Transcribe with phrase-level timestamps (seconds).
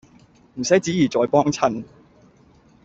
[0.55, 1.83] 唔使旨意再幫襯